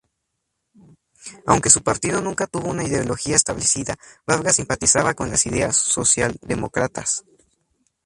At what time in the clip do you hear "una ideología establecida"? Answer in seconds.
2.71-3.97